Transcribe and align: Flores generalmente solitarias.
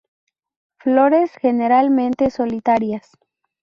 Flores 0.79 1.29
generalmente 1.39 2.31
solitarias. 2.31 3.11